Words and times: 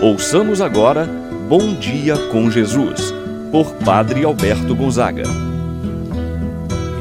Ouçamos 0.00 0.60
agora 0.60 1.06
Bom 1.48 1.74
Dia 1.74 2.18
com 2.30 2.50
Jesus, 2.50 3.14
por 3.50 3.72
Padre 3.76 4.24
Alberto 4.24 4.74
Gonzaga. 4.74 5.22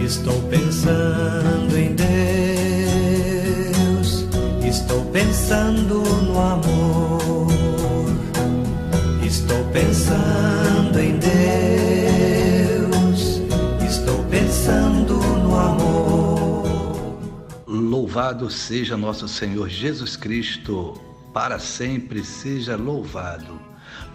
Estou 0.01 0.41
pensando 0.43 1.77
em 1.77 1.93
Deus, 1.93 2.15
estou 4.65 5.03
pensando 5.11 6.03
no 6.23 6.39
amor, 6.39 7.47
estou 9.25 9.61
pensando 9.73 10.97
em 10.97 11.17
Deus, 11.17 11.41
estou 13.85 14.23
pensando 14.29 15.15
no 15.15 15.53
amor. 15.59 17.17
Louvado 17.67 18.49
seja 18.49 18.95
nosso 18.95 19.27
Senhor 19.27 19.67
Jesus 19.67 20.15
Cristo 20.15 20.93
para 21.35 21.59
sempre 21.59 22.23
seja 22.23 22.77
louvado. 22.77 23.59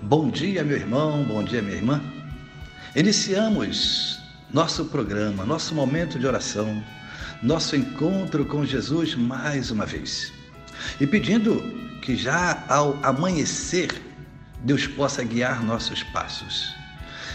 Bom 0.01 0.30
dia, 0.30 0.65
meu 0.65 0.78
irmão, 0.78 1.23
bom 1.23 1.45
dia, 1.45 1.61
minha 1.61 1.77
irmã. 1.77 2.01
Iniciamos 2.97 4.19
nosso 4.51 4.87
programa, 4.87 5.45
nosso 5.45 5.75
momento 5.75 6.19
de 6.19 6.27
oração, 6.27 6.83
nosso 7.42 7.77
encontro 7.77 8.47
com 8.47 8.64
Jesus 8.64 9.14
mais 9.14 9.70
uma 9.70 9.84
vez. 9.84 10.33
E 10.98 11.06
pedindo 11.06 11.61
que 12.01 12.16
já 12.16 12.64
ao 12.66 12.98
amanhecer, 13.02 13.92
Deus 14.64 14.87
possa 14.87 15.23
guiar 15.23 15.62
nossos 15.62 16.02
passos. 16.02 16.75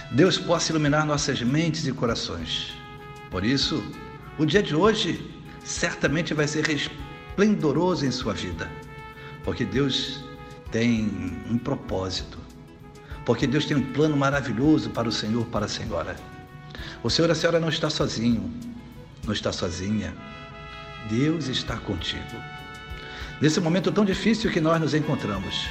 Deus 0.09 0.35
possa 0.35 0.71
iluminar 0.71 1.05
nossas 1.05 1.43
mentes 1.43 1.85
e 1.85 1.91
corações. 1.91 2.73
Por 3.29 3.45
isso, 3.45 3.83
o 4.39 4.47
dia 4.47 4.63
de 4.63 4.75
hoje 4.75 5.31
certamente 5.63 6.33
vai 6.33 6.47
ser 6.47 6.65
resplendoroso 6.65 8.03
em 8.03 8.09
sua 8.09 8.33
vida 8.33 8.67
porque 9.45 9.63
Deus 9.63 10.23
tem 10.71 11.07
um 11.49 11.57
propósito, 11.57 12.39
porque 13.23 13.45
Deus 13.45 13.65
tem 13.65 13.77
um 13.77 13.93
plano 13.93 14.17
maravilhoso 14.17 14.89
para 14.89 15.07
o 15.07 15.11
Senhor, 15.11 15.45
para 15.45 15.67
a 15.67 15.69
Senhora. 15.69 16.15
O 17.03 17.09
Senhor 17.09 17.29
e 17.29 17.31
a 17.31 17.35
Senhora 17.35 17.59
não 17.59 17.69
está 17.69 17.89
sozinho, 17.89 18.51
não 19.23 19.31
está 19.31 19.53
sozinha. 19.53 20.13
Deus 21.09 21.47
está 21.47 21.77
contigo. 21.77 22.35
Nesse 23.39 23.61
momento 23.61 23.91
tão 23.91 24.03
difícil 24.03 24.51
que 24.51 24.59
nós 24.59 24.81
nos 24.81 24.95
encontramos, 24.95 25.67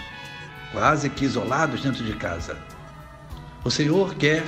quase 0.70 1.10
que 1.10 1.24
isolados 1.24 1.82
dentro 1.82 2.04
de 2.04 2.14
casa, 2.14 2.56
o 3.64 3.70
Senhor 3.70 4.14
quer 4.14 4.44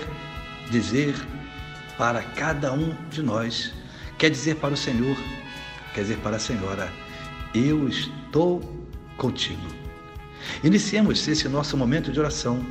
dizer 0.70 1.16
para 1.98 2.22
cada 2.22 2.72
um 2.72 2.94
de 3.10 3.22
nós, 3.22 3.72
quer 4.18 4.30
dizer 4.30 4.56
para 4.56 4.74
o 4.74 4.76
Senhor, 4.76 5.16
quer 5.94 6.02
dizer 6.02 6.18
para 6.18 6.36
a 6.36 6.40
Senhora, 6.40 6.92
eu 7.52 7.88
estou 7.88 8.85
contigo. 9.16 9.86
Iniciemos 10.62 11.26
esse 11.26 11.48
nosso 11.48 11.76
momento 11.76 12.12
de 12.12 12.20
oração. 12.20 12.64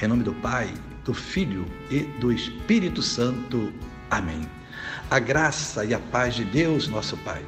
Em 0.00 0.06
nome 0.06 0.22
do 0.22 0.32
Pai, 0.34 0.72
do 1.04 1.14
Filho 1.14 1.66
e 1.90 2.00
do 2.20 2.32
Espírito 2.32 3.02
Santo. 3.02 3.72
Amém. 4.10 4.42
A 5.10 5.18
graça 5.18 5.84
e 5.84 5.94
a 5.94 5.98
paz 5.98 6.34
de 6.34 6.44
Deus, 6.44 6.86
nosso 6.86 7.16
Pai, 7.18 7.42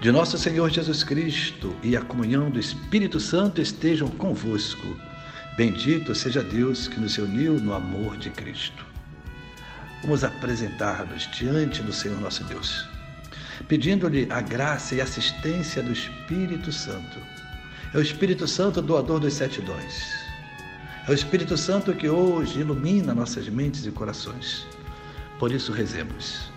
de 0.00 0.12
nosso 0.12 0.36
Senhor 0.38 0.70
Jesus 0.70 1.02
Cristo 1.02 1.74
e 1.82 1.96
a 1.96 2.02
comunhão 2.02 2.50
do 2.50 2.60
Espírito 2.60 3.18
Santo 3.18 3.60
estejam 3.60 4.08
convosco. 4.08 4.96
Bendito 5.56 6.14
seja 6.14 6.42
Deus 6.42 6.86
que 6.86 7.00
nos 7.00 7.16
uniu 7.16 7.54
no 7.54 7.72
amor 7.72 8.16
de 8.18 8.28
Cristo. 8.28 8.84
Vamos 10.02 10.22
apresentar-nos 10.22 11.28
diante 11.32 11.82
do 11.82 11.92
Senhor 11.92 12.20
nosso 12.20 12.44
Deus, 12.44 12.86
pedindo-lhe 13.66 14.26
a 14.30 14.42
graça 14.42 14.94
e 14.94 15.00
assistência 15.00 15.82
do 15.82 15.92
Espírito 15.92 16.70
Santo 16.70 17.35
é 17.94 17.98
o 17.98 18.02
Espírito 18.02 18.46
Santo 18.46 18.82
doador 18.82 19.20
dos 19.20 19.34
sete 19.34 19.60
dons. 19.62 20.26
É 21.06 21.10
o 21.10 21.14
Espírito 21.14 21.56
Santo 21.56 21.94
que 21.94 22.08
hoje 22.08 22.60
ilumina 22.60 23.14
nossas 23.14 23.48
mentes 23.48 23.86
e 23.86 23.90
corações. 23.90 24.66
Por 25.38 25.52
isso 25.52 25.72
rezemos. 25.72 26.50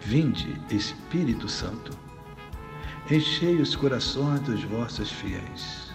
Vinde, 0.00 0.60
Espírito 0.70 1.48
Santo, 1.48 1.96
enchei 3.10 3.60
os 3.60 3.74
corações 3.74 4.40
dos 4.40 4.62
vossos 4.64 5.10
fiéis. 5.10 5.90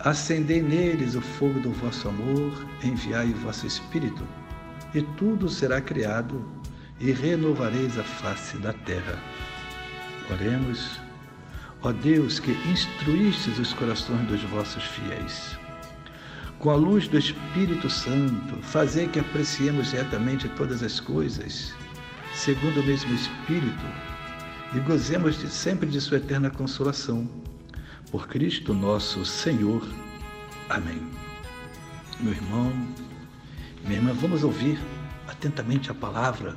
Acendei 0.00 0.60
neles 0.60 1.14
o 1.14 1.20
fogo 1.20 1.60
do 1.60 1.70
vosso 1.70 2.08
amor, 2.08 2.66
enviai 2.82 3.30
o 3.30 3.36
vosso 3.36 3.66
Espírito, 3.66 4.26
e 4.94 5.02
tudo 5.16 5.48
será 5.48 5.80
criado, 5.80 6.44
e 6.98 7.12
renovareis 7.12 7.98
a 7.98 8.02
face 8.02 8.56
da 8.58 8.72
terra. 8.72 9.18
Oremos. 10.30 11.00
Ó 11.84 11.90
Deus, 11.90 12.38
que 12.38 12.52
instruístes 12.70 13.58
os 13.58 13.72
corações 13.72 14.24
dos 14.28 14.40
vossos 14.44 14.84
fiéis. 14.84 15.58
Com 16.60 16.70
a 16.70 16.76
luz 16.76 17.08
do 17.08 17.18
Espírito 17.18 17.90
Santo, 17.90 18.56
fazei 18.62 19.08
que 19.08 19.18
apreciemos 19.18 19.90
retamente 19.90 20.48
todas 20.50 20.80
as 20.80 21.00
coisas, 21.00 21.74
segundo 22.34 22.80
o 22.80 22.84
mesmo 22.84 23.12
Espírito, 23.12 23.84
e 24.72 24.78
gozemos 24.78 25.40
de, 25.40 25.48
sempre 25.48 25.88
de 25.88 26.00
Sua 26.00 26.18
eterna 26.18 26.50
consolação. 26.50 27.28
Por 28.12 28.28
Cristo 28.28 28.72
nosso 28.72 29.24
Senhor. 29.24 29.84
Amém. 30.68 31.02
Meu 32.20 32.32
irmão, 32.32 32.72
minha 33.84 33.96
irmã, 33.96 34.12
vamos 34.12 34.44
ouvir 34.44 34.78
atentamente 35.26 35.90
a 35.90 35.94
palavra 35.94 36.56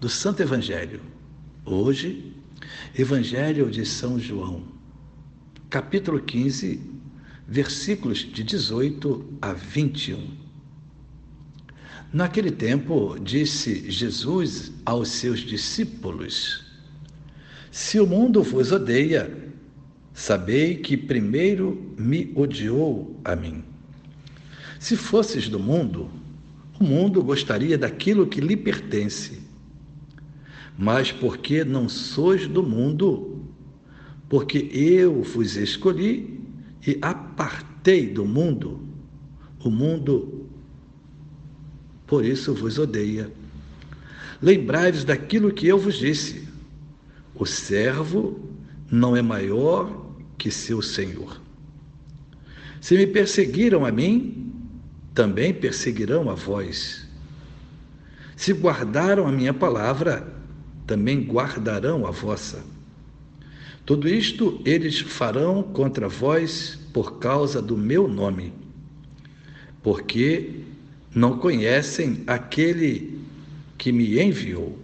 do 0.00 0.08
Santo 0.08 0.42
Evangelho. 0.42 1.00
Hoje, 1.64 2.35
Evangelho 2.98 3.70
de 3.70 3.84
São 3.84 4.18
João, 4.18 4.62
capítulo 5.68 6.20
15, 6.20 6.80
versículos 7.46 8.18
de 8.18 8.42
18 8.42 9.38
a 9.42 9.52
21. 9.52 10.26
Naquele 12.12 12.50
tempo, 12.50 13.18
disse 13.20 13.90
Jesus 13.90 14.72
aos 14.84 15.08
seus 15.08 15.40
discípulos: 15.40 16.64
Se 17.70 18.00
o 18.00 18.06
mundo 18.06 18.42
vos 18.42 18.72
odeia, 18.72 19.30
sabei 20.14 20.76
que 20.76 20.96
primeiro 20.96 21.94
me 21.98 22.32
odiou 22.34 23.20
a 23.24 23.36
mim. 23.36 23.62
Se 24.78 24.96
fosses 24.96 25.48
do 25.48 25.58
mundo, 25.58 26.10
o 26.80 26.84
mundo 26.84 27.22
gostaria 27.22 27.76
daquilo 27.76 28.26
que 28.26 28.40
lhe 28.40 28.56
pertence 28.56 29.45
mas 30.78 31.10
porque 31.10 31.64
não 31.64 31.88
sois 31.88 32.46
do 32.46 32.62
mundo, 32.62 33.42
porque 34.28 34.68
eu 34.72 35.22
vos 35.22 35.56
escolhi 35.56 36.40
e 36.86 36.98
apartei 37.00 38.08
do 38.08 38.24
mundo. 38.24 38.80
O 39.64 39.70
mundo, 39.70 40.46
por 42.06 42.24
isso, 42.24 42.54
vos 42.54 42.78
odeia. 42.78 43.32
Lembrai-vos 44.40 45.04
daquilo 45.04 45.52
que 45.52 45.66
eu 45.66 45.78
vos 45.78 45.96
disse: 45.96 46.46
o 47.34 47.46
servo 47.46 48.38
não 48.90 49.16
é 49.16 49.22
maior 49.22 50.06
que 50.36 50.50
seu 50.50 50.82
senhor. 50.82 51.40
Se 52.80 52.96
me 52.96 53.06
perseguiram 53.06 53.84
a 53.84 53.90
mim, 53.90 54.52
também 55.14 55.52
perseguirão 55.52 56.30
a 56.30 56.34
vós. 56.34 57.06
Se 58.36 58.52
guardaram 58.52 59.26
a 59.26 59.32
minha 59.32 59.54
palavra, 59.54 60.35
também 60.86 61.24
guardarão 61.24 62.06
a 62.06 62.10
vossa. 62.10 62.64
Tudo 63.84 64.08
isto 64.08 64.60
eles 64.64 65.00
farão 65.00 65.62
contra 65.62 66.08
vós 66.08 66.78
por 66.92 67.18
causa 67.18 67.60
do 67.62 67.76
meu 67.76 68.08
nome, 68.08 68.52
porque 69.82 70.60
não 71.14 71.38
conhecem 71.38 72.22
aquele 72.26 73.20
que 73.78 73.92
me 73.92 74.20
enviou. 74.20 74.78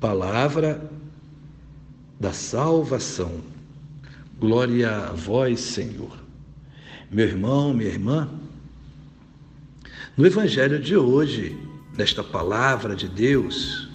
Palavra 0.00 0.90
da 2.18 2.32
salvação. 2.32 3.40
Glória 4.38 4.90
a 4.90 5.12
vós, 5.12 5.60
Senhor. 5.60 6.16
Meu 7.10 7.26
irmão, 7.26 7.72
minha 7.72 7.88
irmã, 7.88 8.28
no 10.16 10.26
Evangelho 10.26 10.78
de 10.78 10.96
hoje, 10.96 11.56
nesta 11.96 12.22
palavra 12.22 12.94
de 12.94 13.08
Deus, 13.08 13.85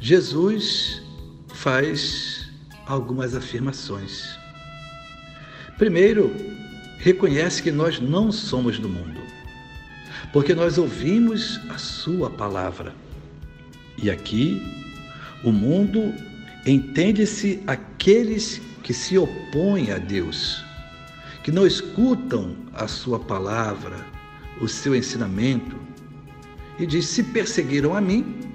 Jesus 0.00 1.02
faz 1.48 2.48
algumas 2.86 3.34
afirmações. 3.34 4.38
Primeiro, 5.78 6.34
reconhece 6.98 7.62
que 7.62 7.70
nós 7.70 8.00
não 8.00 8.30
somos 8.30 8.78
do 8.78 8.88
mundo, 8.88 9.20
porque 10.32 10.54
nós 10.54 10.78
ouvimos 10.78 11.60
a 11.70 11.78
Sua 11.78 12.30
palavra. 12.30 12.94
E 14.02 14.10
aqui, 14.10 14.62
o 15.42 15.50
mundo 15.50 16.14
entende-se 16.66 17.62
aqueles 17.66 18.60
que 18.82 18.92
se 18.92 19.16
opõem 19.18 19.90
a 19.90 19.98
Deus, 19.98 20.64
que 21.42 21.50
não 21.50 21.66
escutam 21.66 22.56
a 22.74 22.86
Sua 22.86 23.18
palavra, 23.18 23.96
o 24.60 24.68
seu 24.68 24.94
ensinamento, 24.94 25.76
e 26.78 26.86
diz: 26.86 27.06
Se 27.06 27.22
perseguiram 27.22 27.94
a 27.94 28.00
mim, 28.00 28.45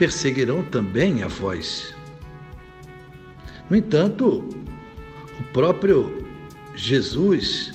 perseguirão 0.00 0.62
também 0.62 1.22
a 1.22 1.28
vós. 1.28 1.94
No 3.68 3.76
entanto, 3.76 4.48
o 5.38 5.42
próprio 5.52 6.26
Jesus 6.74 7.74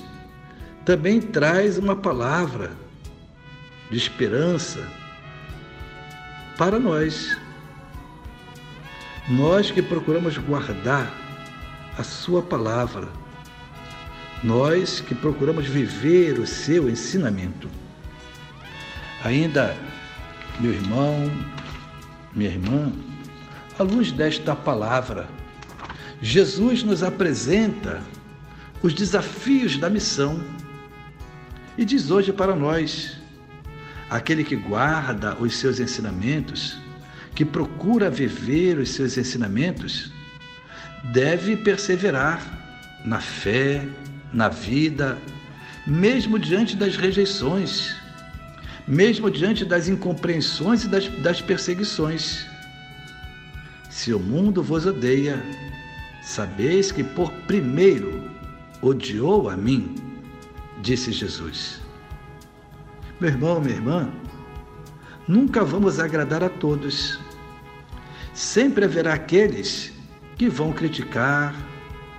também 0.84 1.20
traz 1.20 1.78
uma 1.78 1.94
palavra 1.94 2.72
de 3.92 3.96
esperança 3.96 4.84
para 6.58 6.80
nós. 6.80 7.38
Nós 9.28 9.70
que 9.70 9.80
procuramos 9.80 10.36
guardar 10.36 11.14
a 11.96 12.02
Sua 12.02 12.42
palavra, 12.42 13.08
nós 14.42 14.98
que 14.98 15.14
procuramos 15.14 15.68
viver 15.68 16.40
o 16.40 16.46
seu 16.46 16.90
ensinamento. 16.90 17.68
Ainda, 19.22 19.76
meu 20.58 20.72
irmão, 20.72 21.30
minha 22.36 22.50
irmã, 22.50 22.92
à 23.78 23.82
luz 23.82 24.12
desta 24.12 24.54
palavra, 24.54 25.26
Jesus 26.20 26.82
nos 26.82 27.02
apresenta 27.02 28.02
os 28.82 28.92
desafios 28.92 29.78
da 29.78 29.88
missão 29.88 30.40
e 31.78 31.84
diz 31.84 32.10
hoje 32.10 32.32
para 32.32 32.54
nós: 32.54 33.16
aquele 34.10 34.44
que 34.44 34.54
guarda 34.54 35.34
os 35.40 35.56
seus 35.56 35.80
ensinamentos, 35.80 36.78
que 37.34 37.44
procura 37.44 38.10
viver 38.10 38.78
os 38.78 38.90
seus 38.90 39.16
ensinamentos, 39.16 40.12
deve 41.12 41.56
perseverar 41.56 43.00
na 43.04 43.20
fé, 43.20 43.86
na 44.32 44.48
vida, 44.48 45.16
mesmo 45.86 46.38
diante 46.38 46.76
das 46.76 46.96
rejeições, 46.96 47.94
mesmo 48.86 49.30
diante 49.30 49.64
das 49.64 49.88
incompreensões 49.88 50.84
e 50.84 50.88
das, 50.88 51.08
das 51.20 51.40
perseguições. 51.40 52.46
Se 53.90 54.12
o 54.12 54.20
mundo 54.20 54.62
vos 54.62 54.86
odeia, 54.86 55.42
sabeis 56.22 56.92
que 56.92 57.02
por 57.02 57.30
primeiro 57.46 58.30
odiou 58.80 59.48
a 59.48 59.56
mim, 59.56 59.94
disse 60.82 61.10
Jesus. 61.10 61.80
Meu 63.20 63.30
irmão, 63.30 63.60
minha 63.60 63.74
irmã, 63.74 64.08
nunca 65.26 65.64
vamos 65.64 65.98
agradar 65.98 66.44
a 66.44 66.48
todos. 66.48 67.18
Sempre 68.34 68.84
haverá 68.84 69.14
aqueles 69.14 69.92
que 70.36 70.48
vão 70.48 70.72
criticar, 70.72 71.54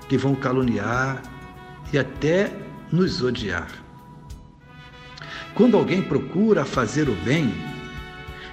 que 0.10 0.18
vão 0.18 0.34
caluniar 0.34 1.22
e 1.94 2.00
até 2.00 2.52
nos 2.92 3.22
odiar. 3.22 3.87
Quando 5.57 5.75
alguém 5.75 6.04
procura 6.04 6.63
fazer 6.63 7.09
o 7.09 7.15
bem 7.15 7.51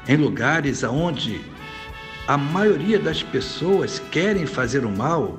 em 0.08 0.16
lugares 0.16 0.82
aonde 0.82 1.38
a 2.26 2.38
maioria 2.38 2.98
das 2.98 3.22
pessoas 3.22 3.98
querem 4.10 4.46
fazer 4.46 4.86
o 4.86 4.90
mal, 4.90 5.38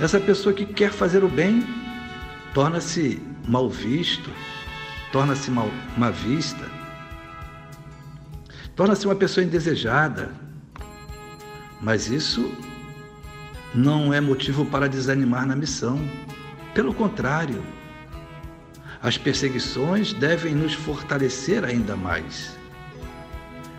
essa 0.00 0.18
pessoa 0.18 0.52
que 0.52 0.66
quer 0.66 0.90
fazer 0.90 1.22
o 1.22 1.28
bem 1.28 1.64
torna-se 2.52 3.22
mal 3.46 3.70
visto, 3.70 4.28
torna-se 5.12 5.52
mal 5.52 5.70
vista, 6.12 6.68
torna-se 8.74 9.06
uma 9.06 9.14
pessoa 9.14 9.44
indesejada. 9.44 10.32
Mas 11.80 12.10
isso 12.10 12.52
não 13.72 14.12
é 14.12 14.20
motivo 14.20 14.66
para 14.66 14.88
desanimar 14.88 15.46
na 15.46 15.54
missão. 15.54 16.00
Pelo 16.74 16.92
contrário, 16.92 17.62
as 19.02 19.18
perseguições 19.18 20.12
devem 20.12 20.54
nos 20.54 20.74
fortalecer 20.74 21.64
ainda 21.64 21.96
mais, 21.96 22.56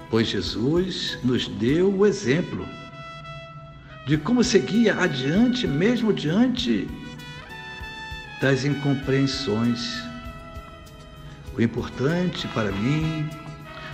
pois 0.09 0.27
Jesus 0.27 1.17
nos 1.23 1.47
deu 1.47 1.93
o 1.93 2.05
exemplo 2.05 2.67
de 4.05 4.17
como 4.17 4.43
seguia 4.43 4.95
adiante, 4.95 5.65
mesmo 5.65 6.11
diante 6.11 6.87
das 8.41 8.65
incompreensões 8.65 10.03
o 11.55 11.61
importante 11.61 12.47
para 12.47 12.71
mim, 12.71 13.29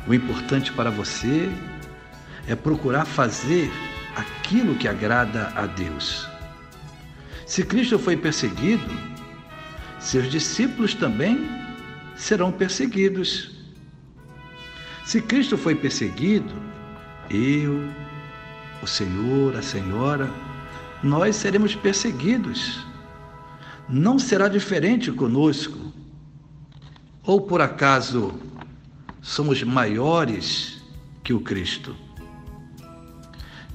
o 0.07 0.13
importante 0.13 0.71
para 0.71 0.89
você 0.89 1.51
é 2.47 2.55
procurar 2.55 3.05
fazer 3.05 3.69
aquilo 4.15 4.75
que 4.75 4.87
agrada 4.87 5.51
a 5.55 5.65
Deus. 5.65 6.27
Se 7.45 7.63
Cristo 7.63 7.99
foi 7.99 8.15
perseguido, 8.15 8.89
seus 10.09 10.31
discípulos 10.31 10.95
também 10.95 11.47
serão 12.15 12.51
perseguidos. 12.51 13.51
Se 15.05 15.21
Cristo 15.21 15.55
foi 15.55 15.75
perseguido, 15.75 16.51
eu, 17.29 17.87
o 18.81 18.87
Senhor, 18.87 19.55
a 19.55 19.61
Senhora, 19.61 20.27
nós 21.03 21.35
seremos 21.35 21.75
perseguidos. 21.75 22.83
Não 23.87 24.17
será 24.17 24.47
diferente 24.47 25.11
conosco. 25.11 25.77
Ou 27.23 27.41
por 27.41 27.61
acaso 27.61 28.33
somos 29.21 29.61
maiores 29.61 30.81
que 31.23 31.33
o 31.33 31.39
Cristo? 31.39 31.95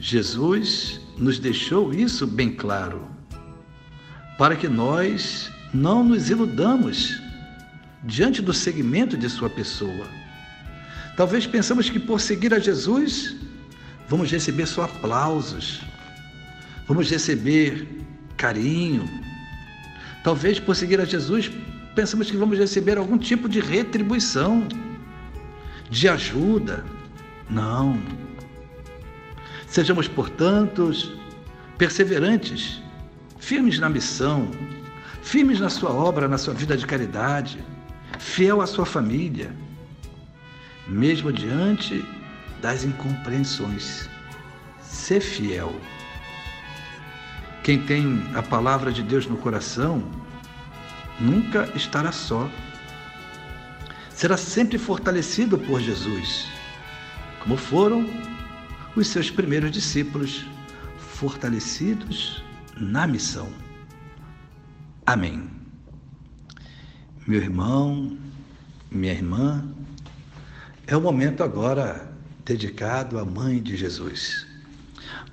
Jesus 0.00 1.00
nos 1.16 1.38
deixou 1.38 1.94
isso 1.94 2.26
bem 2.26 2.50
claro, 2.52 3.06
para 4.36 4.56
que 4.56 4.66
nós 4.66 5.54
não 5.74 6.04
nos 6.04 6.30
iludamos 6.30 7.20
diante 8.04 8.40
do 8.40 8.52
segmento 8.52 9.16
de 9.16 9.28
sua 9.28 9.50
pessoa. 9.50 10.06
Talvez 11.16 11.46
pensamos 11.46 11.90
que 11.90 11.98
por 11.98 12.20
seguir 12.20 12.54
a 12.54 12.60
Jesus 12.60 13.34
vamos 14.08 14.30
receber 14.30 14.66
só 14.66 14.84
aplausos, 14.84 15.82
vamos 16.86 17.10
receber 17.10 17.88
carinho. 18.36 19.08
Talvez 20.22 20.60
por 20.60 20.76
seguir 20.76 21.00
a 21.00 21.04
Jesus 21.04 21.50
pensamos 21.94 22.30
que 22.30 22.36
vamos 22.36 22.58
receber 22.58 22.96
algum 22.96 23.18
tipo 23.18 23.48
de 23.48 23.60
retribuição, 23.60 24.66
de 25.90 26.08
ajuda. 26.08 26.84
Não. 27.50 28.00
Sejamos, 29.66 30.06
portanto, 30.06 30.92
perseverantes, 31.76 32.80
firmes 33.38 33.78
na 33.78 33.88
missão, 33.88 34.50
firmes 35.24 35.58
na 35.58 35.70
sua 35.70 35.90
obra, 35.90 36.28
na 36.28 36.36
sua 36.36 36.52
vida 36.52 36.76
de 36.76 36.86
caridade, 36.86 37.64
fiel 38.18 38.60
à 38.60 38.66
sua 38.66 38.84
família, 38.84 39.56
mesmo 40.86 41.32
diante 41.32 42.04
das 42.60 42.84
incompreensões. 42.84 44.08
Ser 44.82 45.20
fiel. 45.20 45.74
Quem 47.62 47.80
tem 47.80 48.22
a 48.34 48.43
palavra 48.43 48.93
de 48.93 49.02
Deus 49.02 49.26
no 49.26 49.38
coração, 49.38 50.04
nunca 51.19 51.70
estará 51.74 52.12
só. 52.12 52.48
Será 54.10 54.36
sempre 54.36 54.76
fortalecido 54.76 55.58
por 55.58 55.81
Jesus, 55.81 56.46
como 57.40 57.56
foram 57.56 58.06
os 58.94 59.08
seus 59.08 59.31
primeiros 59.31 59.72
discípulos, 59.72 60.44
fortalecidos 60.98 62.44
na 62.76 63.06
missão. 63.06 63.63
Amém. 65.06 65.51
Meu 67.27 67.41
irmão, 67.41 68.17
minha 68.91 69.13
irmã, 69.13 69.67
é 70.87 70.96
o 70.96 71.01
momento 71.01 71.43
agora 71.43 72.13
dedicado 72.44 73.19
à 73.19 73.25
Mãe 73.25 73.63
de 73.63 73.77
Jesus. 73.77 74.46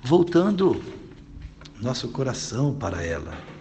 Voltando 0.02 0.82
nosso 1.80 2.08
coração 2.08 2.74
para 2.74 3.02
ela 3.02 3.52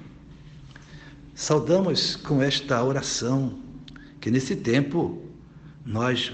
Saudamos 1.42 2.16
com 2.16 2.40
esta 2.40 2.84
oração 2.84 3.58
que 4.20 4.30
nesse 4.30 4.56
tempo 4.56 5.26
nós 5.84 6.32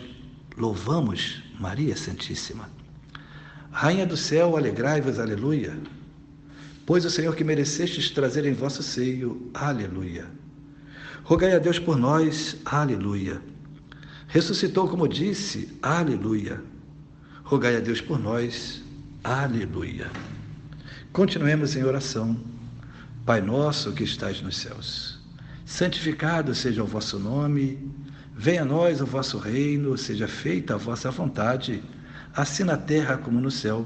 louvamos 0.57 1.41
Maria 1.57 1.95
Santíssima. 1.95 2.69
Rainha 3.71 4.05
do 4.05 4.17
céu, 4.17 4.57
alegrai-vos, 4.57 5.17
aleluia. 5.17 5.77
Pois 6.87 7.03
o 7.03 7.09
Senhor 7.09 7.35
que 7.35 7.43
merecestes 7.43 8.09
trazer 8.11 8.45
em 8.45 8.53
vosso 8.53 8.81
seio, 8.81 9.51
aleluia. 9.53 10.25
Rogai 11.25 11.53
a 11.53 11.59
Deus 11.59 11.77
por 11.77 11.97
nós, 11.97 12.55
aleluia. 12.63 13.41
Ressuscitou 14.29 14.87
como 14.87 15.05
disse, 15.05 15.77
aleluia. 15.81 16.63
Rogai 17.43 17.75
a 17.75 17.81
Deus 17.81 17.99
por 17.99 18.17
nós, 18.17 18.81
aleluia. 19.21 20.09
Continuemos 21.11 21.75
em 21.75 21.83
oração. 21.83 22.37
Pai 23.25 23.41
nosso 23.41 23.91
que 23.91 24.05
estais 24.05 24.41
nos 24.41 24.55
céus, 24.55 25.19
santificado 25.65 26.55
seja 26.55 26.81
o 26.81 26.87
vosso 26.87 27.19
nome, 27.19 27.77
venha 28.33 28.61
a 28.61 28.65
nós 28.65 29.01
o 29.01 29.05
vosso 29.05 29.37
reino, 29.37 29.97
seja 29.97 30.25
feita 30.25 30.75
a 30.75 30.77
vossa 30.77 31.11
vontade, 31.11 31.83
assim 32.33 32.63
na 32.63 32.77
terra 32.77 33.17
como 33.17 33.41
no 33.41 33.51
céu. 33.51 33.85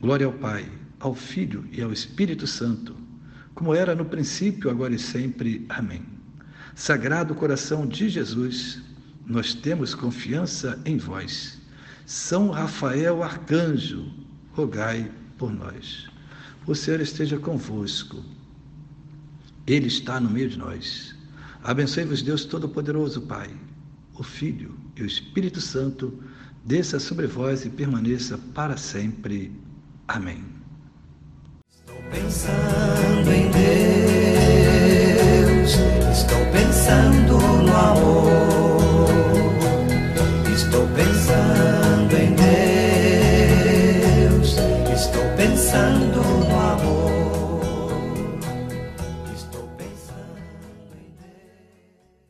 Glória 0.00 0.26
ao 0.26 0.32
Pai, 0.32 0.70
ao 1.00 1.14
Filho 1.14 1.64
e 1.72 1.80
ao 1.82 1.92
Espírito 1.92 2.46
Santo, 2.46 2.94
como 3.54 3.74
era 3.74 3.94
no 3.94 4.04
princípio, 4.04 4.70
agora 4.70 4.94
e 4.94 4.98
sempre. 4.98 5.64
Amém. 5.68 6.02
Sagrado 6.74 7.34
coração 7.34 7.86
de 7.86 8.10
Jesus, 8.10 8.82
nós 9.24 9.54
temos 9.54 9.94
confiança 9.94 10.78
em 10.84 10.98
vós. 10.98 11.58
São 12.04 12.50
Rafael 12.50 13.22
Arcanjo, 13.22 14.12
rogai 14.52 15.10
por 15.38 15.50
nós. 15.50 16.06
O 16.66 16.74
Senhor 16.74 17.00
esteja 17.00 17.38
convosco. 17.38 18.22
Ele 19.66 19.86
está 19.86 20.20
no 20.20 20.28
meio 20.28 20.50
de 20.50 20.58
nós. 20.58 21.16
Abençoe-vos, 21.64 22.22
Deus 22.22 22.44
Todo-Poderoso, 22.44 23.22
Pai, 23.22 23.50
o 24.14 24.22
Filho 24.22 24.76
e 24.94 25.02
o 25.02 25.06
Espírito 25.06 25.60
Santo, 25.60 26.22
desça 26.64 27.00
sobre 27.00 27.26
vós 27.26 27.64
e 27.64 27.70
permaneça 27.70 28.38
para 28.54 28.76
sempre. 28.76 29.50
Amém. 30.08 30.44
Estou 31.68 31.96
pensando 32.10 32.85